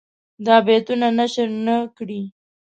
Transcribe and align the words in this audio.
دا 0.45 0.55
بیتونه 0.65 1.07
نشر 1.19 1.47
نه 1.65 1.75
کړي. 1.97 2.21